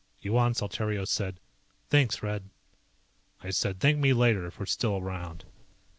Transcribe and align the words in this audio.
Yuan 0.21 0.51
Saltario 0.55 1.05
said, 1.07 1.39
"Thanks, 1.91 2.23
Red." 2.23 2.49
I 3.41 3.51
said, 3.51 3.79
"Thank 3.79 3.99
me 3.99 4.13
later, 4.13 4.47
if 4.47 4.59
we're 4.59 4.65
still 4.65 4.97
around." 4.97 5.45